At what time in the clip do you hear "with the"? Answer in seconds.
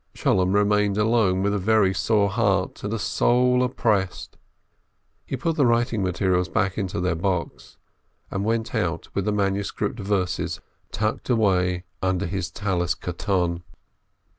9.13-9.31